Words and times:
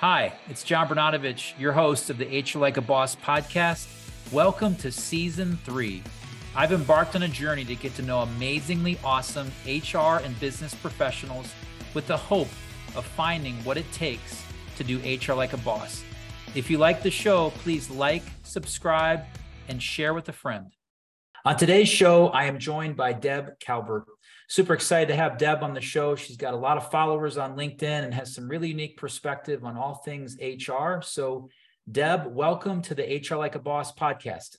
Hi, 0.00 0.34
it's 0.50 0.62
John 0.62 0.88
Bernatovich, 0.88 1.58
your 1.58 1.72
host 1.72 2.10
of 2.10 2.18
the 2.18 2.26
HR 2.26 2.58
Like 2.58 2.76
a 2.76 2.82
Boss 2.82 3.16
podcast. 3.16 3.88
Welcome 4.30 4.76
to 4.76 4.92
season 4.92 5.58
three. 5.64 6.02
I've 6.54 6.72
embarked 6.72 7.16
on 7.16 7.22
a 7.22 7.28
journey 7.28 7.64
to 7.64 7.74
get 7.74 7.94
to 7.94 8.02
know 8.02 8.20
amazingly 8.20 8.98
awesome 9.02 9.50
HR 9.64 10.18
and 10.22 10.38
business 10.38 10.74
professionals 10.74 11.50
with 11.94 12.06
the 12.08 12.16
hope 12.16 12.50
of 12.94 13.06
finding 13.06 13.54
what 13.64 13.78
it 13.78 13.90
takes 13.90 14.44
to 14.76 14.84
do 14.84 14.98
HR 14.98 15.32
like 15.32 15.54
a 15.54 15.58
boss. 15.58 16.04
If 16.54 16.68
you 16.68 16.76
like 16.76 17.02
the 17.02 17.10
show, 17.10 17.48
please 17.62 17.88
like, 17.88 18.24
subscribe, 18.42 19.24
and 19.66 19.82
share 19.82 20.12
with 20.12 20.28
a 20.28 20.34
friend. 20.34 20.75
On 21.46 21.56
today's 21.56 21.88
show, 21.88 22.26
I 22.26 22.46
am 22.46 22.58
joined 22.58 22.96
by 22.96 23.12
Deb 23.12 23.60
Calvert. 23.60 24.02
Super 24.48 24.74
excited 24.74 25.06
to 25.06 25.14
have 25.14 25.38
Deb 25.38 25.62
on 25.62 25.74
the 25.74 25.80
show. 25.80 26.16
She's 26.16 26.36
got 26.36 26.54
a 26.54 26.56
lot 26.56 26.76
of 26.76 26.90
followers 26.90 27.38
on 27.38 27.56
LinkedIn 27.56 27.84
and 27.84 28.12
has 28.12 28.34
some 28.34 28.48
really 28.48 28.66
unique 28.66 28.96
perspective 28.96 29.62
on 29.62 29.76
all 29.76 29.94
things 29.94 30.36
HR. 30.42 31.02
So, 31.02 31.48
Deb, 31.88 32.26
welcome 32.26 32.82
to 32.82 32.96
the 32.96 33.24
HR 33.24 33.36
Like 33.36 33.54
a 33.54 33.60
Boss 33.60 33.94
podcast. 33.94 34.56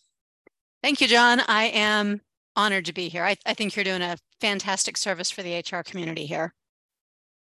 Thank 0.81 1.02
you, 1.02 1.09
John. 1.09 1.41
I 1.49 1.65
am 1.65 2.21
honored 2.55 2.85
to 2.85 2.93
be 2.93 3.09
here. 3.09 3.26
I, 3.26 3.35
I 3.45 3.54
think 3.54 3.76
you're 3.76 3.84
doing 3.84 4.01
a 4.01 4.15
fantastic 4.40 4.95
service 4.95 5.29
for 5.29 5.43
the 5.43 5.57
HR 5.59 5.84
community 5.84 6.26
here. 6.26 6.54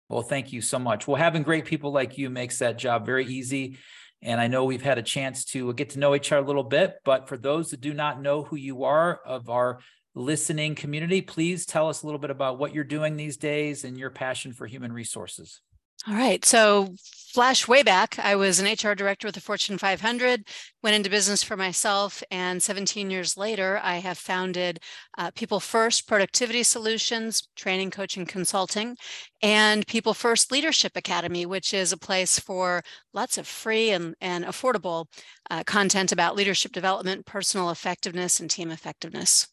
Well, 0.09 0.23
thank 0.23 0.53
you 0.53 0.61
so 0.61 0.79
much. 0.79 1.07
Well, 1.07 1.17
having 1.17 1.43
great 1.43 1.65
people 1.65 1.91
like 1.91 2.17
you 2.17 2.31
makes 2.31 2.57
that 2.59 2.79
job 2.79 3.05
very 3.05 3.27
easy. 3.27 3.77
And 4.25 4.41
I 4.41 4.47
know 4.47 4.65
we've 4.65 4.81
had 4.81 4.97
a 4.97 5.03
chance 5.03 5.45
to 5.45 5.69
uh, 5.69 5.73
get 5.73 5.91
to 5.91 5.99
know 5.99 6.15
each 6.15 6.31
other 6.31 6.43
a 6.43 6.47
little 6.47 6.63
bit, 6.63 6.95
but 7.05 7.29
for 7.29 7.37
those 7.37 7.69
that 7.69 7.79
do 7.79 7.93
not 7.93 8.19
know 8.19 8.41
who 8.43 8.55
you 8.55 8.83
are 8.83 9.19
of 9.23 9.51
our 9.51 9.79
listening 10.15 10.73
community, 10.73 11.21
please 11.21 11.67
tell 11.67 11.87
us 11.89 12.01
a 12.01 12.07
little 12.07 12.19
bit 12.19 12.31
about 12.31 12.57
what 12.57 12.73
you're 12.73 12.83
doing 12.83 13.15
these 13.15 13.37
days 13.37 13.83
and 13.83 13.99
your 13.99 14.09
passion 14.09 14.51
for 14.51 14.65
human 14.65 14.91
resources. 14.91 15.61
All 16.07 16.13
right. 16.13 16.43
So, 16.45 16.93
flash 17.33 17.67
way 17.67 17.83
back, 17.83 18.17
I 18.19 18.35
was 18.35 18.59
an 18.59 18.67
HR 18.67 18.93
director 18.95 19.27
with 19.27 19.35
the 19.35 19.41
Fortune 19.41 19.77
500, 19.77 20.47
went 20.83 20.95
into 20.95 21.09
business 21.09 21.43
for 21.43 21.57
myself, 21.57 22.23
and 22.31 22.61
17 22.61 23.09
years 23.09 23.35
later, 23.35 23.79
I 23.83 23.97
have 23.97 24.17
founded 24.17 24.79
uh, 25.17 25.31
People 25.31 25.59
First 25.59 26.07
Productivity 26.07 26.63
Solutions, 26.63 27.49
training, 27.55 27.91
coaching, 27.91 28.25
consulting, 28.25 28.95
and 29.41 29.85
People 29.87 30.13
First 30.13 30.51
Leadership 30.51 30.93
Academy, 30.95 31.45
which 31.45 31.73
is 31.73 31.91
a 31.91 31.97
place 31.97 32.39
for 32.39 32.83
lots 33.13 33.37
of 33.37 33.47
free 33.47 33.89
and, 33.89 34.15
and 34.21 34.45
affordable 34.45 35.07
uh, 35.49 35.63
content 35.63 36.11
about 36.11 36.35
leadership 36.35 36.71
development, 36.71 37.25
personal 37.25 37.71
effectiveness, 37.71 38.39
and 38.39 38.49
team 38.49 38.71
effectiveness 38.71 39.47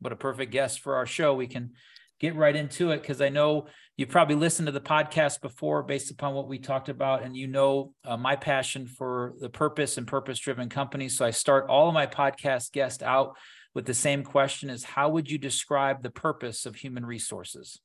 what 0.00 0.12
a 0.12 0.16
perfect 0.16 0.52
guest 0.52 0.80
for 0.80 0.96
our 0.96 1.06
show. 1.06 1.34
We 1.34 1.46
can 1.46 1.72
get 2.20 2.34
right 2.34 2.54
into 2.54 2.90
it 2.90 3.02
because 3.02 3.20
I 3.20 3.28
know 3.28 3.66
you 3.96 4.06
probably 4.06 4.36
listened 4.36 4.66
to 4.66 4.72
the 4.72 4.80
podcast 4.80 5.40
before 5.40 5.82
based 5.82 6.10
upon 6.10 6.34
what 6.34 6.48
we 6.48 6.58
talked 6.58 6.88
about, 6.88 7.22
and 7.22 7.36
you 7.36 7.46
know 7.48 7.92
uh, 8.04 8.16
my 8.16 8.36
passion 8.36 8.86
for 8.86 9.34
the 9.40 9.50
purpose 9.50 9.98
and 9.98 10.06
purpose 10.06 10.38
driven 10.38 10.68
companies. 10.68 11.16
So 11.16 11.24
I 11.24 11.30
start 11.30 11.68
all 11.68 11.88
of 11.88 11.94
my 11.94 12.06
podcast 12.06 12.72
guests 12.72 13.02
out 13.02 13.36
with 13.74 13.86
the 13.86 13.94
same 13.94 14.24
question 14.24 14.70
is 14.70 14.84
how 14.84 15.10
would 15.10 15.30
you 15.30 15.38
describe 15.38 16.02
the 16.02 16.10
purpose 16.10 16.66
of 16.66 16.76
human 16.76 17.04
resources? 17.04 17.80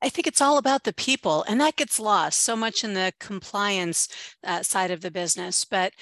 I 0.00 0.08
think 0.08 0.26
it's 0.26 0.40
all 0.40 0.58
about 0.58 0.84
the 0.84 0.92
people, 0.92 1.44
and 1.48 1.60
that 1.60 1.76
gets 1.76 1.98
lost 1.98 2.42
so 2.42 2.54
much 2.54 2.84
in 2.84 2.94
the 2.94 3.12
compliance 3.18 4.08
uh, 4.44 4.62
side 4.62 4.90
of 4.90 5.00
the 5.00 5.10
business. 5.10 5.64
But 5.64 5.92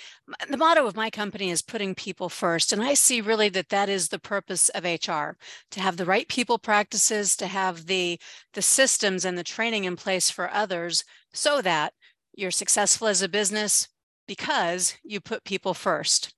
the 0.48 0.56
motto 0.56 0.87
of 0.87 0.97
my 0.97 1.11
company 1.11 1.50
is 1.50 1.62
putting 1.62 1.95
people 1.95 2.28
first. 2.28 2.72
And 2.72 2.83
I 2.83 2.95
see 2.95 3.20
really 3.20 3.48
that 3.50 3.70
that 3.70 3.89
is 3.89 4.09
the 4.09 4.19
purpose 4.19 4.69
of 4.70 4.84
HR 4.84 5.37
to 5.70 5.81
have 5.81 5.97
the 5.97 6.05
right 6.05 6.28
people 6.28 6.59
practices, 6.59 7.37
to 7.37 7.47
have 7.47 7.87
the, 7.87 8.20
the 8.55 8.62
systems 8.62 9.25
and 9.25 9.39
the 9.39 9.45
training 9.45 9.84
in 9.84 9.97
place 9.97 10.31
for 10.31 10.50
others 10.50 11.05
so 11.33 11.62
that 11.62 11.94
you're 12.34 12.50
successful 12.50 13.09
as 13.09 13.22
a 13.22 13.28
business 13.28 13.89
because 14.27 14.94
you 15.03 15.20
put 15.20 15.44
people 15.44 15.75
first. 15.75 16.34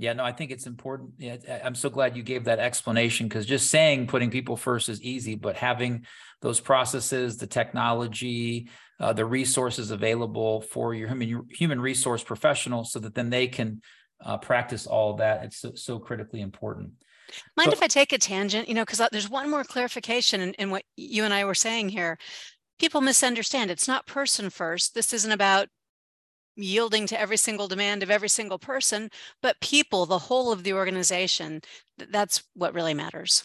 Yeah, 0.00 0.14
no, 0.14 0.24
I 0.24 0.32
think 0.32 0.50
it's 0.50 0.66
important. 0.66 1.10
Yeah, 1.18 1.36
I'm 1.62 1.74
so 1.74 1.90
glad 1.90 2.16
you 2.16 2.22
gave 2.22 2.44
that 2.44 2.58
explanation 2.58 3.28
because 3.28 3.44
just 3.44 3.70
saying 3.70 4.06
putting 4.06 4.30
people 4.30 4.56
first 4.56 4.88
is 4.88 5.02
easy, 5.02 5.34
but 5.34 5.56
having 5.56 6.06
those 6.40 6.58
processes, 6.58 7.36
the 7.36 7.46
technology, 7.46 8.70
uh, 8.98 9.12
the 9.12 9.26
resources 9.26 9.90
available 9.90 10.62
for 10.62 10.94
your 10.94 11.08
human 11.08 11.46
human 11.50 11.80
resource 11.80 12.24
professionals, 12.24 12.92
so 12.92 12.98
that 12.98 13.14
then 13.14 13.28
they 13.28 13.46
can 13.46 13.82
uh, 14.24 14.38
practice 14.38 14.86
all 14.86 15.14
that. 15.16 15.44
It's 15.44 15.58
so, 15.58 15.72
so 15.74 15.98
critically 15.98 16.40
important. 16.40 16.92
Mind 17.54 17.66
but, 17.66 17.74
if 17.74 17.82
I 17.82 17.86
take 17.86 18.14
a 18.14 18.18
tangent? 18.18 18.68
You 18.68 18.74
know, 18.74 18.86
because 18.86 19.06
there's 19.12 19.28
one 19.28 19.50
more 19.50 19.64
clarification 19.64 20.40
in, 20.40 20.54
in 20.54 20.70
what 20.70 20.82
you 20.96 21.24
and 21.24 21.34
I 21.34 21.44
were 21.44 21.54
saying 21.54 21.90
here. 21.90 22.16
People 22.78 23.02
misunderstand. 23.02 23.70
It's 23.70 23.86
not 23.86 24.06
person 24.06 24.48
first. 24.48 24.94
This 24.94 25.12
isn't 25.12 25.30
about 25.30 25.68
yielding 26.62 27.06
to 27.06 27.20
every 27.20 27.36
single 27.36 27.68
demand 27.68 28.02
of 28.02 28.10
every 28.10 28.28
single 28.28 28.58
person, 28.58 29.10
but 29.42 29.60
people, 29.60 30.06
the 30.06 30.18
whole 30.18 30.52
of 30.52 30.62
the 30.62 30.72
organization, 30.72 31.60
that's 31.96 32.42
what 32.54 32.74
really 32.74 32.94
matters. 32.94 33.44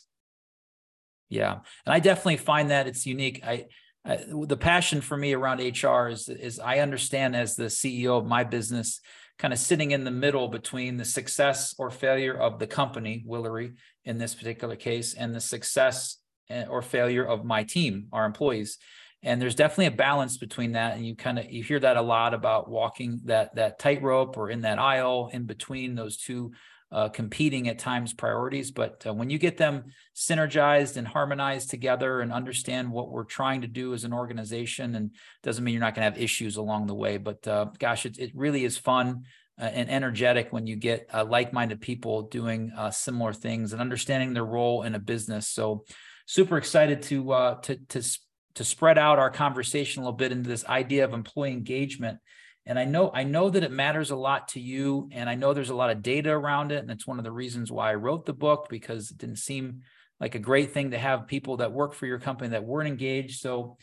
Yeah. 1.29 1.59
And 1.85 1.93
I 1.93 1.99
definitely 1.99 2.37
find 2.37 2.69
that 2.69 2.87
it's 2.87 3.05
unique. 3.05 3.41
I, 3.45 3.65
I, 4.05 4.19
the 4.27 4.57
passion 4.57 5.01
for 5.01 5.17
me 5.17 5.33
around 5.33 5.59
HR 5.59 6.07
is, 6.09 6.29
is 6.29 6.59
I 6.59 6.79
understand 6.79 7.35
as 7.35 7.55
the 7.55 7.65
CEO 7.65 8.17
of 8.17 8.25
my 8.25 8.43
business, 8.43 9.01
kind 9.37 9.53
of 9.53 9.59
sitting 9.59 9.91
in 9.91 10.03
the 10.03 10.11
middle 10.11 10.47
between 10.47 10.97
the 10.97 11.05
success 11.05 11.75
or 11.77 11.89
failure 11.89 12.35
of 12.35 12.59
the 12.59 12.67
company, 12.67 13.23
Willory 13.27 13.73
in 14.05 14.17
this 14.17 14.35
particular 14.35 14.75
case, 14.75 15.13
and 15.13 15.33
the 15.33 15.41
success 15.41 16.17
eh, 16.49 16.65
or 16.69 16.81
failure 16.81 17.25
of 17.25 17.43
my 17.43 17.63
team, 17.63 18.07
our 18.13 18.25
employees 18.25 18.77
and 19.25 19.41
there's 19.41 19.56
definitely 19.56 19.88
a 19.88 19.91
balance 19.91 20.38
between 20.38 20.74
that 20.74 20.96
and 20.96 21.06
you 21.06 21.16
kind 21.16 21.38
of 21.38 21.52
you 21.52 21.63
hear 21.63 21.80
that 21.80 21.97
a 21.97 22.02
lot 22.02 22.34
about 22.34 22.69
walking 22.69 23.19
that 23.25 23.56
that 23.56 23.80
tightrope 23.80 24.38
or 24.38 24.50
in 24.50 24.62
that 24.62 24.80
aisle 24.80 25.30
in 25.34 25.44
between 25.44 25.96
those 25.96 26.16
two 26.16 26.53
uh, 26.91 27.09
competing 27.09 27.68
at 27.68 27.80
times 27.80 28.13
priorities. 28.13 28.72
But 28.72 29.03
uh, 29.06 29.13
when 29.13 29.30
you 29.30 29.38
get 29.38 29.58
them 29.58 29.86
synergized 30.16 30.96
and 30.96 31.08
harmonized 31.08 31.69
together 31.69 32.22
and 32.22 32.31
understand 32.31 32.90
what 32.90 33.09
we're 33.09 33.25
trying 33.25 33.62
to 33.62 33.68
do 33.68 33.94
as 33.94 34.06
an 34.06 34.13
organization 34.13 34.96
and 34.96 35.12
doesn't 35.44 35.63
mean 35.63 35.74
you're 35.74 35.81
not 35.81 35.96
going 35.96 36.06
to 36.06 36.12
have 36.12 36.22
issues 36.22 36.56
along 36.56 36.88
the 36.88 36.96
way 36.96 37.18
but 37.18 37.46
uh, 37.47 37.66
gosh 37.80 38.06
it, 38.06 38.18
it 38.18 38.31
really 38.34 38.63
is 38.63 38.78
fun 38.78 39.24
uh, 39.59 39.63
and 39.63 39.90
energetic 39.90 40.52
when 40.52 40.68
you 40.68 40.75
get 40.75 41.07
uh, 41.13 41.24
like-minded 41.24 41.81
people 41.81 42.24
doing 42.24 42.72
uh, 42.78 42.92
similar 42.92 43.34
things 43.34 43.72
and 43.72 43.81
understanding 43.81 44.34
their 44.34 44.46
role 44.46 44.84
in 44.84 44.96
a 44.96 45.00
business. 45.00 45.47
So 45.47 45.86
super 46.25 46.57
excited 46.57 47.02
to 47.03 47.31
uh, 47.31 47.56
to 47.62 47.78
to 47.90 48.18
to 48.55 48.63
spread 48.63 48.97
out 48.97 49.19
our 49.19 49.29
conversation 49.29 50.01
a 50.01 50.05
little 50.05 50.17
bit 50.17 50.31
into 50.31 50.49
this 50.49 50.66
idea 50.66 51.05
of 51.05 51.13
employee 51.13 51.51
engagement. 51.51 52.19
And 52.67 52.79
i 52.79 52.85
know 52.85 53.11
i 53.13 53.23
know 53.23 53.51
that 53.51 53.61
it 53.61 53.71
matters 53.71 54.09
a 54.09 54.16
lot 54.16 54.47
to 54.49 54.59
you 54.59 55.07
and 55.11 55.29
i 55.29 55.35
know 55.35 55.53
there's 55.53 55.69
a 55.69 55.75
lot 55.75 55.91
of 55.91 56.01
data 56.01 56.31
around 56.31 56.71
it 56.71 56.79
and 56.79 56.89
it's 56.89 57.05
one 57.05 57.19
of 57.19 57.23
the 57.23 57.31
reasons 57.31 57.71
why 57.71 57.91
i 57.91 57.94
wrote 57.94 58.25
the 58.25 58.33
book 58.33 58.69
because 58.71 59.11
it 59.11 59.19
didn't 59.19 59.35
seem 59.35 59.83
like 60.19 60.35
a 60.35 60.39
great 60.39 60.73
thing 60.73 60.91
to 60.91 60.97
have 60.97 61.27
people 61.27 61.57
that 61.57 61.71
work 61.71 61.94
for 61.94 62.05
your 62.05 62.19
company 62.19 62.51
that 62.51 62.63
weren't 62.63 62.88
engaged. 62.88 63.41
So 63.41 63.77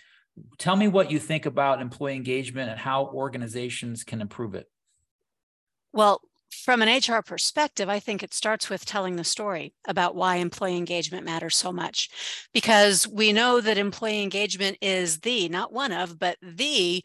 tell 0.59 0.77
me 0.77 0.88
what 0.88 1.11
you 1.11 1.19
think 1.19 1.47
about 1.47 1.82
employee 1.82 2.16
engagement 2.16 2.71
and 2.71 2.78
how 2.78 3.06
organizations 3.06 4.05
can 4.05 4.21
improve 4.21 4.55
it. 4.55 4.66
Well 5.93 6.22
from 6.53 6.83
an 6.83 6.89
HR 6.89 7.23
perspective, 7.23 7.89
I 7.89 7.99
think 7.99 8.23
it 8.23 8.35
starts 8.35 8.69
with 8.69 8.85
telling 8.85 9.17
the 9.17 9.25
story 9.25 9.75
about 9.87 10.15
why 10.15 10.37
employee 10.37 10.77
engagement 10.77 11.25
matters 11.25 11.57
so 11.57 11.73
much. 11.73 12.11
Because 12.53 13.09
we 13.09 13.33
know 13.33 13.61
that 13.61 13.79
employee 13.79 14.23
engagement 14.23 14.77
is 14.81 15.21
the, 15.21 15.49
not 15.49 15.73
one 15.73 15.93
of, 15.93 16.19
but 16.19 16.37
the 16.43 17.03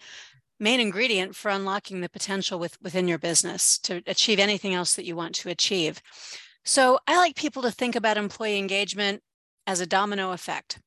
main 0.60 0.80
ingredient 0.80 1.36
for 1.36 1.50
unlocking 1.50 2.02
the 2.02 2.10
potential 2.10 2.60
with, 2.60 2.78
within 2.82 3.08
your 3.08 3.20
business 3.20 3.78
to 3.80 4.02
achieve 4.06 4.40
anything 4.40 4.74
else 4.74 4.96
that 4.96 5.06
you 5.06 5.16
want 5.16 5.34
to 5.36 5.50
achieve. 5.50 6.02
So 6.66 7.00
I 7.08 7.18
like 7.18 7.36
people 7.36 7.62
to 7.62 7.72
think 7.72 7.96
about 7.96 8.18
employee 8.18 8.58
engagement 8.58 9.22
as 9.66 9.80
a 9.80 9.88
domino 9.88 10.32
effect. 10.32 10.80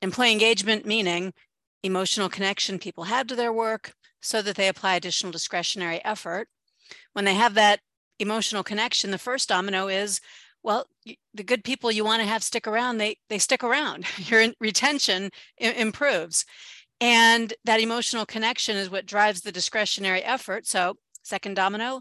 Employee 0.00 0.32
engagement 0.32 0.86
meaning 0.86 1.32
emotional 1.82 2.28
connection 2.28 2.78
people 2.78 3.04
have 3.04 3.26
to 3.26 3.36
their 3.36 3.52
work 3.52 3.92
so 4.20 4.42
that 4.42 4.56
they 4.56 4.68
apply 4.68 4.94
additional 4.94 5.32
discretionary 5.32 6.04
effort 6.04 6.48
when 7.12 7.24
they 7.24 7.34
have 7.34 7.54
that 7.54 7.80
emotional 8.18 8.64
connection, 8.64 9.10
the 9.10 9.18
first 9.18 9.48
domino 9.48 9.88
is, 9.88 10.20
well, 10.62 10.86
the 11.34 11.44
good 11.44 11.64
people 11.64 11.90
you 11.90 12.04
want 12.04 12.20
to 12.20 12.28
have 12.28 12.42
stick 12.42 12.66
around, 12.66 12.98
they 12.98 13.16
they 13.28 13.38
stick 13.38 13.62
around. 13.62 14.06
Your 14.16 14.46
retention 14.60 15.30
improves. 15.58 16.44
And 17.00 17.54
that 17.64 17.80
emotional 17.80 18.26
connection 18.26 18.76
is 18.76 18.90
what 18.90 19.06
drives 19.06 19.42
the 19.42 19.52
discretionary 19.52 20.22
effort. 20.22 20.66
So, 20.66 20.96
second 21.22 21.54
domino 21.54 22.00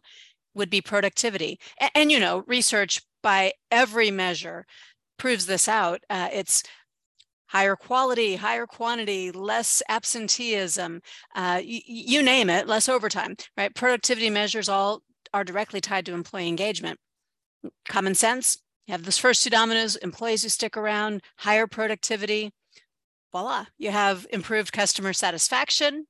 would 0.56 0.70
be 0.70 0.82
productivity. 0.82 1.60
And, 1.80 1.92
and 1.94 2.12
you 2.12 2.20
know, 2.20 2.44
research 2.48 3.02
by 3.22 3.54
every 3.72 4.10
measure 4.10 4.66
proves 5.18 5.46
this 5.46 5.68
out. 5.68 6.02
Uh, 6.10 6.30
it's 6.32 6.64
higher 7.48 7.76
quality, 7.76 8.36
higher 8.36 8.66
quantity, 8.66 9.32
less 9.32 9.82
absenteeism, 9.90 11.02
uh, 11.36 11.62
y- 11.64 11.82
you 11.86 12.22
name 12.22 12.50
it, 12.50 12.68
less 12.68 12.90
overtime, 12.90 13.36
right? 13.56 13.74
Productivity 13.74 14.30
measures 14.30 14.70
all 14.70 15.02
are 15.34 15.44
directly 15.44 15.82
tied 15.82 16.06
to 16.06 16.14
employee 16.14 16.48
engagement. 16.48 17.00
Common 17.88 18.16
sense, 18.16 18.58
you 18.86 18.94
have 18.94 19.04
those 19.04 19.18
first 19.18 19.44
two 19.44 19.50
dominoes, 19.50 19.96
employees 19.98 20.44
who 20.44 20.50
stick 20.50 20.78
around, 20.78 21.22
higher 21.38 21.68
productivity, 21.68 22.52
voila, 23.32 23.66
you 23.78 23.92
have 23.92 24.26
improved 24.32 24.72
customer 24.72 25.14
satisfaction. 25.14 26.06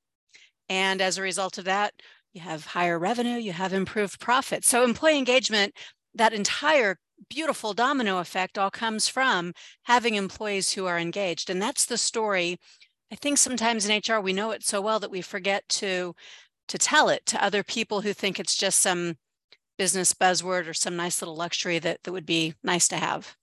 And 0.68 1.00
as 1.00 1.18
a 1.18 1.22
result 1.22 1.58
of 1.58 1.64
that, 1.64 1.94
you 2.32 2.40
have 2.42 2.66
higher 2.66 2.98
revenue, 2.98 3.38
you 3.38 3.52
have 3.52 3.72
improved 3.72 4.20
profit. 4.20 4.64
So 4.64 4.84
employee 4.84 5.18
engagement, 5.18 5.74
that 6.14 6.32
entire 6.32 6.98
beautiful 7.28 7.74
domino 7.74 8.18
effect 8.18 8.58
all 8.58 8.70
comes 8.70 9.08
from 9.08 9.52
having 9.84 10.14
employees 10.14 10.72
who 10.72 10.86
are 10.86 10.98
engaged. 10.98 11.50
And 11.50 11.60
that's 11.60 11.84
the 11.84 11.98
story. 11.98 12.58
I 13.12 13.16
think 13.16 13.38
sometimes 13.38 13.88
in 13.88 14.00
HR 14.06 14.20
we 14.20 14.32
know 14.32 14.50
it 14.50 14.64
so 14.64 14.80
well 14.80 15.00
that 15.00 15.10
we 15.10 15.20
forget 15.20 15.68
to 15.70 16.14
to 16.68 16.78
tell 16.78 17.08
it 17.08 17.24
to 17.26 17.42
other 17.42 17.62
people 17.62 18.02
who 18.02 18.12
think 18.12 18.38
it's 18.38 18.54
just 18.54 18.80
some 18.80 19.16
business 19.78 20.12
buzzword 20.12 20.68
or 20.68 20.74
some 20.74 20.96
nice 20.96 21.22
little 21.22 21.36
luxury 21.36 21.78
that, 21.78 22.02
that 22.02 22.12
would 22.12 22.26
be 22.26 22.54
nice 22.62 22.88
to 22.88 22.96
have. 22.96 23.36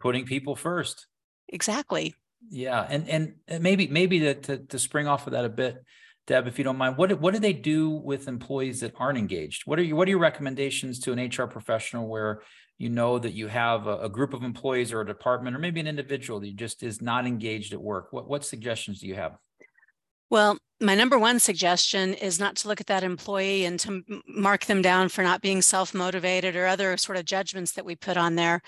Putting 0.00 0.24
people 0.24 0.56
first. 0.56 1.06
Exactly. 1.48 2.14
Yeah. 2.50 2.86
And 2.88 3.08
and 3.08 3.62
maybe 3.62 3.88
maybe 3.88 4.20
to, 4.20 4.34
to, 4.34 4.58
to 4.58 4.78
spring 4.78 5.06
off 5.06 5.26
of 5.26 5.32
that 5.32 5.44
a 5.44 5.50
bit, 5.50 5.84
Deb, 6.28 6.46
if 6.46 6.58
you 6.58 6.64
don't 6.64 6.76
mind, 6.76 6.98
what 6.98 7.18
what 7.20 7.32
do 7.32 7.40
they 7.40 7.54
do 7.54 7.88
with 7.88 8.28
employees 8.28 8.80
that 8.80 8.92
aren't 8.98 9.16
engaged? 9.16 9.62
What 9.64 9.78
are 9.78 9.82
your 9.82 9.96
what 9.96 10.06
are 10.06 10.10
your 10.10 10.20
recommendations 10.20 11.00
to 11.00 11.12
an 11.12 11.18
HR 11.18 11.46
professional 11.46 12.06
where 12.06 12.42
you 12.76 12.90
know 12.90 13.18
that 13.18 13.32
you 13.32 13.48
have 13.48 13.86
a, 13.86 14.00
a, 14.00 14.08
group 14.10 14.34
of 14.34 14.44
employees 14.44 14.92
or 14.92 15.00
a 15.00 15.06
department 15.06 15.56
or 15.56 15.58
maybe 15.58 15.80
an 15.80 15.88
individual 15.88 16.38
that 16.40 16.54
just 16.54 16.82
is 16.82 17.00
not 17.00 17.26
engaged 17.26 17.72
at 17.72 17.80
work? 17.80 18.08
What 18.12 18.28
what 18.28 18.44
suggestions 18.44 19.00
do 19.00 19.06
you 19.06 19.14
have? 19.14 19.38
Well, 20.28 20.58
my 20.82 20.94
number 20.94 21.18
one 21.18 21.40
suggestion 21.40 22.12
is 22.12 22.38
not 22.38 22.56
to 22.56 22.68
look 22.68 22.82
at 22.82 22.88
that 22.88 23.04
employee 23.04 23.64
and 23.64 23.80
to 23.80 24.04
mark 24.28 24.66
them 24.66 24.82
down 24.82 25.08
for 25.08 25.22
not 25.22 25.40
being 25.40 25.62
self 25.62 25.94
motivated 25.94 26.56
or 26.56 26.66
other 26.66 26.98
sort 26.98 27.16
of 27.16 27.24
judgments 27.24 27.72
that 27.72 27.86
we 27.86 27.96
put 27.96 28.18
on 28.18 28.34
there. 28.34 28.60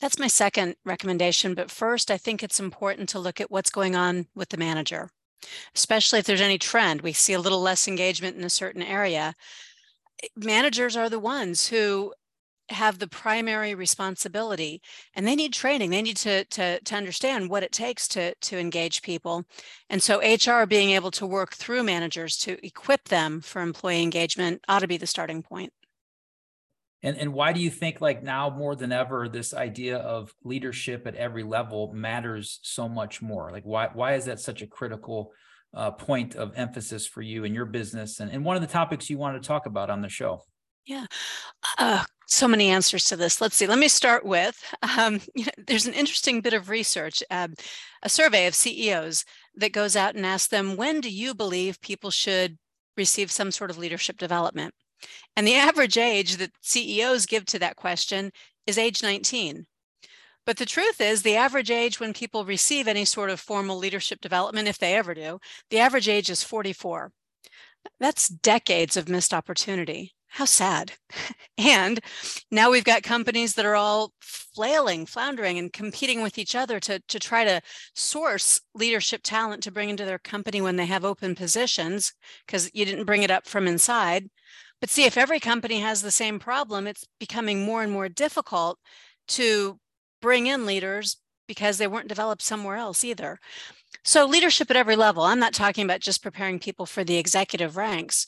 That's 0.00 0.18
my 0.18 0.28
second 0.28 0.76
recommendation. 0.84 1.54
But 1.54 1.70
first, 1.70 2.10
I 2.10 2.18
think 2.18 2.42
it's 2.42 2.60
important 2.60 3.08
to 3.08 3.18
look 3.18 3.40
at 3.40 3.50
what's 3.50 3.70
going 3.70 3.96
on 3.96 4.26
with 4.34 4.50
the 4.50 4.58
manager 4.58 5.08
especially 5.74 6.18
if 6.18 6.26
there's 6.26 6.40
any 6.40 6.58
trend. 6.58 7.00
We 7.00 7.12
see 7.12 7.32
a 7.32 7.40
little 7.40 7.60
less 7.60 7.88
engagement 7.88 8.36
in 8.36 8.44
a 8.44 8.50
certain 8.50 8.82
area. 8.82 9.34
Eh, 10.22 10.28
managers 10.36 10.96
are 10.96 11.10
the 11.10 11.18
ones 11.18 11.68
who 11.68 12.12
have 12.68 12.98
the 12.98 13.06
primary 13.06 13.74
responsibility 13.74 14.82
and 15.14 15.26
they 15.26 15.36
need 15.36 15.52
training 15.52 15.90
they 15.90 16.02
need 16.02 16.16
to, 16.16 16.44
to, 16.46 16.80
to 16.80 16.94
understand 16.96 17.48
what 17.48 17.62
it 17.62 17.70
takes 17.72 18.08
to, 18.08 18.34
to 18.40 18.58
engage 18.58 19.02
people 19.02 19.44
and 19.88 20.02
so 20.02 20.18
hr 20.18 20.66
being 20.66 20.90
able 20.90 21.12
to 21.12 21.26
work 21.26 21.54
through 21.54 21.84
managers 21.84 22.36
to 22.36 22.58
equip 22.66 23.04
them 23.04 23.40
for 23.40 23.62
employee 23.62 24.02
engagement 24.02 24.60
ought 24.68 24.80
to 24.80 24.88
be 24.88 24.96
the 24.96 25.06
starting 25.06 25.42
point 25.42 25.72
and 27.02 27.16
and 27.16 27.32
why 27.32 27.52
do 27.52 27.60
you 27.60 27.70
think 27.70 28.00
like 28.00 28.22
now 28.22 28.50
more 28.50 28.74
than 28.74 28.92
ever 28.92 29.28
this 29.28 29.54
idea 29.54 29.98
of 29.98 30.32
leadership 30.44 31.06
at 31.06 31.14
every 31.14 31.42
level 31.42 31.92
matters 31.92 32.58
so 32.62 32.88
much 32.88 33.20
more? 33.20 33.50
Like 33.52 33.64
why 33.64 33.90
why 33.92 34.14
is 34.14 34.24
that 34.26 34.40
such 34.40 34.62
a 34.62 34.66
critical 34.66 35.32
uh, 35.74 35.90
point 35.90 36.34
of 36.34 36.52
emphasis 36.56 37.06
for 37.06 37.22
you 37.22 37.44
and 37.44 37.54
your 37.54 37.66
business 37.66 38.20
and, 38.20 38.30
and 38.30 38.44
one 38.44 38.56
of 38.56 38.62
the 38.62 38.68
topics 38.68 39.10
you 39.10 39.18
wanted 39.18 39.42
to 39.42 39.46
talk 39.46 39.66
about 39.66 39.90
on 39.90 40.00
the 40.00 40.08
show? 40.08 40.42
Yeah. 40.86 41.06
Uh, 41.78 42.04
so 42.28 42.46
many 42.46 42.70
answers 42.70 43.04
to 43.04 43.16
this. 43.16 43.40
Let's 43.40 43.56
see. 43.56 43.66
Let 43.66 43.78
me 43.78 43.88
start 43.88 44.24
with 44.24 44.62
um, 44.98 45.20
you 45.34 45.44
know, 45.44 45.64
there's 45.66 45.86
an 45.86 45.94
interesting 45.94 46.40
bit 46.40 46.54
of 46.54 46.70
research, 46.70 47.22
uh, 47.30 47.48
a 48.02 48.08
survey 48.08 48.46
of 48.46 48.54
CEOs 48.54 49.24
that 49.56 49.72
goes 49.72 49.96
out 49.96 50.14
and 50.14 50.24
asks 50.24 50.48
them, 50.48 50.76
when 50.76 51.00
do 51.00 51.10
you 51.10 51.34
believe 51.34 51.80
people 51.80 52.10
should 52.10 52.58
receive 52.96 53.30
some 53.30 53.50
sort 53.50 53.70
of 53.70 53.78
leadership 53.78 54.16
development? 54.16 54.74
And 55.36 55.46
the 55.46 55.54
average 55.56 55.96
age 55.96 56.36
that 56.36 56.52
CEOs 56.60 57.26
give 57.26 57.44
to 57.46 57.58
that 57.58 57.76
question 57.76 58.32
is 58.66 58.78
age 58.78 59.02
19. 59.02 59.66
But 60.44 60.58
the 60.58 60.66
truth 60.66 61.00
is, 61.00 61.22
the 61.22 61.36
average 61.36 61.72
age 61.72 61.98
when 61.98 62.12
people 62.12 62.44
receive 62.44 62.86
any 62.86 63.04
sort 63.04 63.30
of 63.30 63.40
formal 63.40 63.76
leadership 63.76 64.20
development, 64.20 64.68
if 64.68 64.78
they 64.78 64.94
ever 64.94 65.12
do, 65.12 65.40
the 65.70 65.80
average 65.80 66.08
age 66.08 66.30
is 66.30 66.44
44. 66.44 67.12
That's 67.98 68.28
decades 68.28 68.96
of 68.96 69.08
missed 69.08 69.34
opportunity. 69.34 70.14
How 70.28 70.44
sad. 70.44 70.92
and 71.58 71.98
now 72.50 72.70
we've 72.70 72.84
got 72.84 73.02
companies 73.02 73.54
that 73.54 73.64
are 73.64 73.74
all 73.74 74.12
flailing, 74.20 75.06
floundering, 75.06 75.58
and 75.58 75.72
competing 75.72 76.22
with 76.22 76.38
each 76.38 76.54
other 76.54 76.78
to, 76.80 77.00
to 77.08 77.18
try 77.18 77.44
to 77.44 77.60
source 77.94 78.60
leadership 78.74 79.22
talent 79.24 79.62
to 79.62 79.72
bring 79.72 79.88
into 79.88 80.04
their 80.04 80.18
company 80.18 80.60
when 80.60 80.76
they 80.76 80.86
have 80.86 81.04
open 81.04 81.34
positions 81.34 82.12
because 82.46 82.70
you 82.74 82.84
didn't 82.84 83.04
bring 83.06 83.22
it 83.22 83.30
up 83.30 83.46
from 83.46 83.66
inside. 83.66 84.28
But 84.80 84.90
see, 84.90 85.04
if 85.04 85.16
every 85.16 85.40
company 85.40 85.80
has 85.80 86.02
the 86.02 86.10
same 86.10 86.38
problem, 86.38 86.86
it's 86.86 87.06
becoming 87.18 87.64
more 87.64 87.82
and 87.82 87.90
more 87.92 88.08
difficult 88.08 88.78
to 89.28 89.78
bring 90.20 90.46
in 90.46 90.66
leaders 90.66 91.16
because 91.48 91.78
they 91.78 91.86
weren't 91.86 92.08
developed 92.08 92.42
somewhere 92.42 92.76
else 92.76 93.04
either. 93.04 93.38
So, 94.04 94.26
leadership 94.26 94.70
at 94.70 94.76
every 94.76 94.96
level, 94.96 95.24
I'm 95.24 95.38
not 95.38 95.54
talking 95.54 95.84
about 95.84 96.00
just 96.00 96.22
preparing 96.22 96.58
people 96.58 96.86
for 96.86 97.04
the 97.04 97.16
executive 97.16 97.76
ranks, 97.76 98.26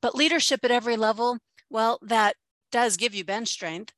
but 0.00 0.14
leadership 0.14 0.60
at 0.64 0.70
every 0.70 0.96
level, 0.96 1.38
well, 1.70 1.98
that 2.02 2.36
does 2.70 2.96
give 2.96 3.14
you 3.14 3.24
bench 3.24 3.48
strength. 3.48 3.92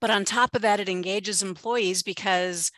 But 0.00 0.10
on 0.10 0.24
top 0.24 0.54
of 0.54 0.62
that, 0.62 0.80
it 0.80 0.88
engages 0.88 1.42
employees 1.42 2.02
because 2.02 2.70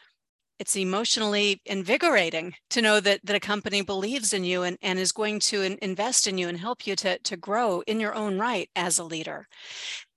it's 0.59 0.77
emotionally 0.77 1.61
invigorating 1.67 2.55
to 2.71 2.81
know 2.81 3.01
that, 3.01 3.21
that 3.25 3.37
a 3.37 3.41
company 3.41 3.83
believes 3.83 4.33
in 4.33 4.45
you 4.45 4.63
and, 4.63 4.79
and 4.83 4.99
is 4.99 5.13
going 5.13 5.41
to 5.41 5.63
in, 5.63 5.79
invest 5.83 6.27
in 6.27 6.39
you 6.39 6.49
and 6.49 6.59
help 6.59 6.87
you 6.87 6.97
to, 6.97 7.19
to 7.19 7.37
grow 7.37 7.83
in 7.87 8.01
your 8.01 8.15
own 8.15 8.39
right 8.39 8.71
as 8.75 8.99
a 8.99 9.05
leader. 9.05 9.47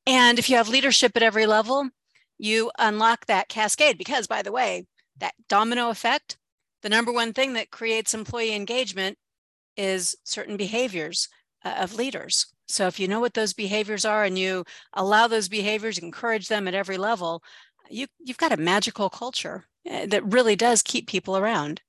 And 0.06 0.40
if 0.40 0.50
you 0.50 0.56
have 0.56 0.70
leadership 0.70 1.12
at 1.16 1.24
every 1.24 1.46
level, 1.46 1.90
you 2.38 2.72
unlock 2.80 3.26
that 3.26 3.50
cascade 3.50 3.98
because, 3.98 4.28
by 4.28 4.42
the 4.42 4.52
way, 4.52 4.86
that 5.18 5.34
domino 5.50 5.90
effect, 5.90 6.38
the 6.82 6.90
number 6.90 7.12
one 7.12 7.34
thing 7.34 7.54
that 7.54 7.72
creates 7.72 8.14
employee 8.14 8.56
engagement 8.56 9.18
is 9.76 10.16
certain 10.24 10.56
behaviors 10.56 11.28
uh, 11.66 11.76
of 11.80 11.96
leaders. 11.96 12.48
So 12.68 12.88
if 12.88 13.00
you 13.00 13.08
know 13.08 13.20
what 13.20 13.34
those 13.34 13.54
behaviors 13.54 14.06
are 14.06 14.24
and 14.24 14.40
you 14.40 14.64
allow 14.94 15.28
those 15.28 15.50
behaviors, 15.50 15.98
encourage 15.98 16.48
them 16.48 16.68
at 16.68 16.74
every 16.74 16.98
level, 16.98 17.44
you, 17.90 18.08
you've 18.20 18.38
got 18.38 18.54
a 18.54 18.58
magical 18.58 19.10
culture 19.10 19.66
that 19.86 20.24
really 20.26 20.56
does 20.56 20.82
keep 20.82 21.08
people 21.08 21.38
around. 21.38 21.82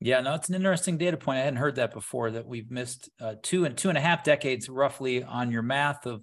Yeah, 0.00 0.20
no, 0.20 0.34
it's 0.34 0.48
an 0.48 0.54
interesting 0.54 0.98
data 0.98 1.16
point. 1.16 1.38
I 1.38 1.42
hadn't 1.42 1.58
heard 1.58 1.76
that 1.76 1.94
before. 1.94 2.30
That 2.30 2.46
we've 2.46 2.70
missed 2.70 3.08
uh, 3.20 3.36
two 3.42 3.64
and 3.64 3.76
two 3.76 3.88
and 3.88 3.96
a 3.96 4.00
half 4.00 4.24
decades, 4.24 4.68
roughly, 4.68 5.22
on 5.22 5.50
your 5.50 5.62
math 5.62 6.04
of 6.06 6.22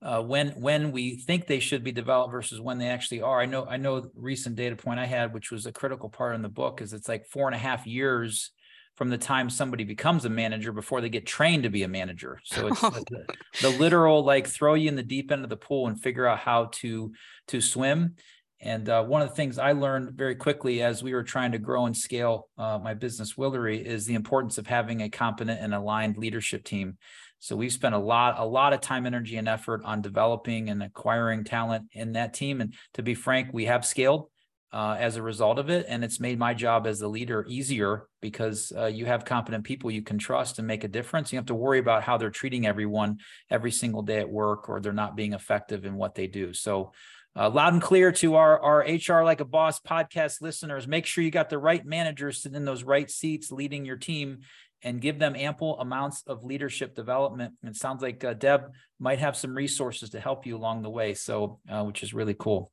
uh, 0.00 0.22
when 0.22 0.50
when 0.50 0.92
we 0.92 1.16
think 1.16 1.46
they 1.46 1.58
should 1.58 1.82
be 1.82 1.90
developed 1.90 2.30
versus 2.30 2.60
when 2.60 2.78
they 2.78 2.88
actually 2.88 3.22
are. 3.22 3.40
I 3.40 3.46
know 3.46 3.66
I 3.66 3.76
know 3.76 4.08
recent 4.14 4.54
data 4.54 4.76
point 4.76 5.00
I 5.00 5.06
had, 5.06 5.34
which 5.34 5.50
was 5.50 5.66
a 5.66 5.72
critical 5.72 6.08
part 6.08 6.36
in 6.36 6.42
the 6.42 6.48
book, 6.48 6.80
is 6.80 6.92
it's 6.92 7.08
like 7.08 7.26
four 7.26 7.48
and 7.48 7.54
a 7.54 7.58
half 7.58 7.86
years 7.86 8.52
from 8.94 9.10
the 9.10 9.18
time 9.18 9.48
somebody 9.48 9.84
becomes 9.84 10.24
a 10.24 10.30
manager 10.30 10.72
before 10.72 11.00
they 11.00 11.08
get 11.08 11.24
trained 11.24 11.62
to 11.62 11.70
be 11.70 11.84
a 11.84 11.88
manager. 11.88 12.40
So 12.42 12.66
it's 12.66 12.80
the, 12.80 13.24
the 13.62 13.70
literal 13.70 14.24
like 14.24 14.46
throw 14.48 14.74
you 14.74 14.88
in 14.88 14.96
the 14.96 15.04
deep 15.04 15.30
end 15.30 15.44
of 15.44 15.50
the 15.50 15.56
pool 15.56 15.86
and 15.86 16.00
figure 16.00 16.26
out 16.26 16.38
how 16.38 16.66
to 16.74 17.12
to 17.48 17.60
swim. 17.60 18.14
And 18.60 18.88
uh, 18.88 19.04
one 19.04 19.22
of 19.22 19.28
the 19.28 19.34
things 19.34 19.58
I 19.58 19.72
learned 19.72 20.12
very 20.12 20.34
quickly 20.34 20.82
as 20.82 21.02
we 21.02 21.14
were 21.14 21.22
trying 21.22 21.52
to 21.52 21.58
grow 21.58 21.86
and 21.86 21.96
scale 21.96 22.48
uh, 22.58 22.78
my 22.78 22.94
business, 22.94 23.34
Willory, 23.34 23.84
is 23.84 24.04
the 24.04 24.14
importance 24.14 24.58
of 24.58 24.66
having 24.66 25.02
a 25.02 25.08
competent 25.08 25.60
and 25.60 25.72
aligned 25.72 26.16
leadership 26.16 26.64
team. 26.64 26.98
So 27.38 27.54
we've 27.54 27.72
spent 27.72 27.94
a 27.94 27.98
lot, 27.98 28.34
a 28.38 28.44
lot 28.44 28.72
of 28.72 28.80
time, 28.80 29.06
energy, 29.06 29.36
and 29.36 29.48
effort 29.48 29.82
on 29.84 30.02
developing 30.02 30.70
and 30.70 30.82
acquiring 30.82 31.44
talent 31.44 31.86
in 31.92 32.12
that 32.12 32.34
team. 32.34 32.60
And 32.60 32.74
to 32.94 33.02
be 33.02 33.14
frank, 33.14 33.50
we 33.52 33.66
have 33.66 33.86
scaled 33.86 34.28
uh, 34.72 34.96
as 34.98 35.16
a 35.16 35.22
result 35.22 35.58
of 35.58 35.70
it, 35.70 35.86
and 35.88 36.04
it's 36.04 36.20
made 36.20 36.38
my 36.38 36.52
job 36.52 36.86
as 36.86 36.98
the 36.98 37.08
leader 37.08 37.44
easier 37.48 38.06
because 38.20 38.70
uh, 38.76 38.84
you 38.86 39.06
have 39.06 39.24
competent 39.24 39.64
people 39.64 39.90
you 39.90 40.02
can 40.02 40.18
trust 40.18 40.58
and 40.58 40.66
make 40.66 40.84
a 40.84 40.88
difference. 40.88 41.32
You 41.32 41.38
have 41.38 41.46
to 41.46 41.54
worry 41.54 41.78
about 41.78 42.02
how 42.02 42.18
they're 42.18 42.28
treating 42.28 42.66
everyone 42.66 43.18
every 43.50 43.70
single 43.70 44.02
day 44.02 44.18
at 44.18 44.28
work, 44.28 44.68
or 44.68 44.80
they're 44.80 44.92
not 44.92 45.16
being 45.16 45.32
effective 45.32 45.86
in 45.86 45.94
what 45.94 46.14
they 46.14 46.26
do. 46.26 46.52
So 46.52 46.92
uh, 47.36 47.50
loud 47.50 47.72
and 47.72 47.82
clear 47.82 48.12
to 48.12 48.34
our, 48.34 48.60
our 48.60 48.78
HR 48.80 49.24
Like 49.24 49.40
a 49.40 49.44
Boss 49.44 49.80
podcast 49.80 50.40
listeners. 50.40 50.88
Make 50.88 51.06
sure 51.06 51.22
you 51.22 51.30
got 51.30 51.50
the 51.50 51.58
right 51.58 51.84
managers 51.84 52.42
sitting 52.42 52.56
in 52.56 52.64
those 52.64 52.82
right 52.82 53.10
seats 53.10 53.52
leading 53.52 53.84
your 53.84 53.96
team 53.96 54.40
and 54.82 55.00
give 55.00 55.18
them 55.18 55.34
ample 55.34 55.78
amounts 55.80 56.22
of 56.26 56.44
leadership 56.44 56.94
development. 56.94 57.54
And 57.62 57.70
it 57.70 57.76
sounds 57.76 58.02
like 58.02 58.22
uh, 58.22 58.34
Deb 58.34 58.72
might 59.00 59.18
have 59.18 59.36
some 59.36 59.54
resources 59.54 60.10
to 60.10 60.20
help 60.20 60.46
you 60.46 60.56
along 60.56 60.82
the 60.82 60.90
way. 60.90 61.14
So, 61.14 61.58
uh, 61.68 61.84
which 61.84 62.02
is 62.02 62.14
really 62.14 62.34
cool. 62.34 62.70